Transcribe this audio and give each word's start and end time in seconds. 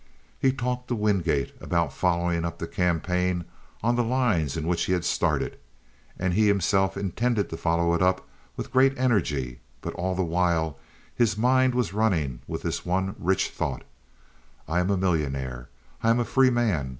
He 0.39 0.51
talked 0.51 0.87
to 0.87 0.95
Wingate 0.95 1.53
about 1.61 1.93
following 1.93 2.43
up 2.43 2.57
the 2.57 2.65
campaign 2.65 3.45
on 3.83 3.95
the 3.95 4.03
lines 4.03 4.57
in 4.57 4.67
which 4.67 4.85
he 4.85 4.93
had 4.93 5.05
started, 5.05 5.59
and 6.17 6.33
he 6.33 6.47
himself 6.47 6.97
intended 6.97 7.51
to 7.51 7.55
follow 7.57 7.93
it 7.93 8.01
up 8.01 8.27
with 8.57 8.71
great 8.71 8.97
energy; 8.97 9.59
but 9.79 9.93
all 9.93 10.15
the 10.15 10.23
while 10.23 10.79
his 11.13 11.37
mind 11.37 11.75
was 11.75 11.93
running 11.93 12.39
with 12.47 12.63
this 12.63 12.83
one 12.83 13.15
rich 13.19 13.49
thought: 13.51 13.83
"I 14.67 14.79
am 14.79 14.89
a 14.89 14.97
millionaire. 14.97 15.69
I 16.01 16.09
am 16.09 16.19
a 16.19 16.25
free 16.25 16.49
man. 16.49 16.89